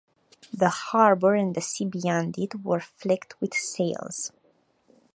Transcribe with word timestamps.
The 0.51 0.69
harbour 0.69 1.35
and 1.35 1.53
the 1.53 1.61
sea 1.61 1.85
beyond 1.85 2.39
it 2.39 2.55
were 2.65 2.79
flecked 2.79 3.39
with 3.39 3.53
sails. 3.53 4.31